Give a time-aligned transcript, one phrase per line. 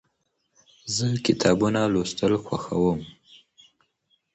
[0.95, 2.99] زه کتابونه لوستل خوښوم.